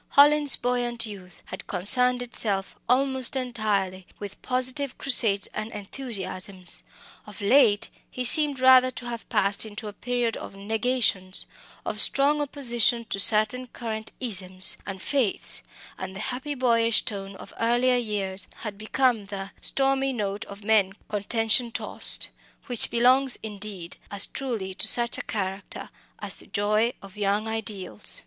Hallin's 0.17 0.55
buoyant 0.55 1.05
youth 1.05 1.43
had 1.45 1.67
concerned 1.67 2.23
itself 2.23 2.75
almost 2.89 3.35
entirely 3.35 4.07
with 4.17 4.41
positive 4.41 4.97
crusades 4.97 5.45
and 5.53 5.71
enthusiasms. 5.73 6.81
Of 7.27 7.39
late 7.39 7.87
he 8.09 8.23
seemed 8.23 8.59
rather 8.59 8.89
to 8.89 9.05
have 9.07 9.29
passed 9.29 9.63
into 9.63 9.87
a 9.87 9.93
period 9.93 10.35
of 10.37 10.55
negations, 10.55 11.45
of 11.85 12.01
strong 12.01 12.41
opposition 12.41 13.05
to 13.11 13.19
certain 13.19 13.67
current 13.67 14.11
isms 14.19 14.75
and 14.87 14.99
faiths; 14.99 15.61
and 15.99 16.15
the 16.15 16.19
happy 16.31 16.55
boyish 16.55 17.03
tone 17.05 17.35
of 17.35 17.53
earlier 17.59 17.95
years 17.97 18.47
had 18.61 18.79
become 18.79 19.25
the 19.25 19.51
"stormy 19.61 20.13
note 20.13 20.45
of 20.45 20.63
men 20.63 20.93
contention 21.09 21.69
tost," 21.71 22.29
which 22.65 22.89
belongs, 22.89 23.37
indeed, 23.43 23.97
as 24.09 24.25
truly 24.25 24.73
to 24.73 24.87
such 24.87 25.19
a 25.19 25.21
character 25.21 25.91
as 26.17 26.37
the 26.37 26.47
joy 26.47 26.91
of 27.03 27.17
young 27.17 27.47
ideals. 27.47 28.19